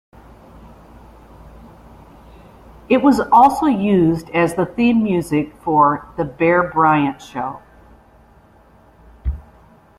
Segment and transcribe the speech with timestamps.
[2.89, 7.61] It was also used as the theme music for "The Bear Bryant Show".